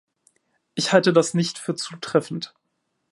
Ich 0.73 0.93
halte 0.93 1.13
das 1.13 1.35
nicht 1.35 1.59
für 1.59 1.75
zutreffend. 1.75 2.55